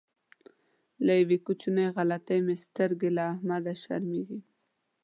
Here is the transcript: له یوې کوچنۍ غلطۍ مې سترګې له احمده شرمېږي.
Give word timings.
له 1.05 1.13
یوې 1.21 1.37
کوچنۍ 1.45 1.87
غلطۍ 1.95 2.39
مې 2.45 2.55
سترګې 2.65 3.09
له 3.17 3.23
احمده 3.33 3.73
شرمېږي. 3.81 4.39